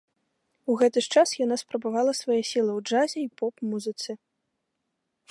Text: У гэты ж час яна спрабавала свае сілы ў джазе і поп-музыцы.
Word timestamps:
У 0.73 0.75
гэты 0.81 1.01
ж 1.07 1.17
час 1.19 1.33
яна 1.45 1.57
спрабавала 1.63 2.13
свае 2.21 2.37
сілы 2.51 2.71
ў 2.77 2.79
джазе 2.87 3.17
і 3.25 3.27
поп-музыцы. 3.41 4.17